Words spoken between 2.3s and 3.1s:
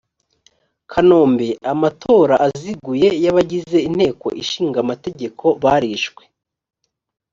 aziguye